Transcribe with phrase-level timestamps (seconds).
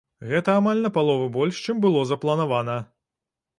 [0.29, 2.81] Гэта амаль на палову больш, чым было запланавана.